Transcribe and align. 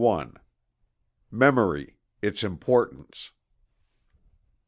MEMORY: 1.29 1.93
ITS 2.23 2.43
IMPORTANCE. 2.43 3.33